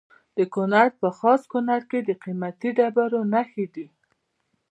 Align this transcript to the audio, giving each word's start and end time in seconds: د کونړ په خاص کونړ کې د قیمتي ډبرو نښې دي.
د 0.37 0.39
کونړ 0.53 0.87
په 1.01 1.09
خاص 1.19 1.41
کونړ 1.51 1.81
کې 1.89 1.99
د 2.03 2.09
قیمتي 2.23 2.69
ډبرو 2.77 3.19
نښې 3.33 3.65
دي. 3.73 3.87